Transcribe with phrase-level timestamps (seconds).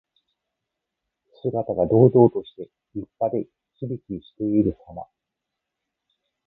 [1.43, 3.45] 姿が堂々として、立派で、
[3.77, 5.03] きびきびしているさま。